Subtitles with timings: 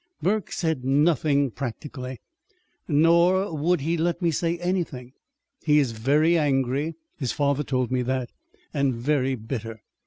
[0.19, 2.19] "Burke said nothing, practically.
[2.87, 5.13] Nor would he let me say anything.
[5.63, 8.31] He is very angry (his father told me that),
[8.73, 9.83] and very bitter."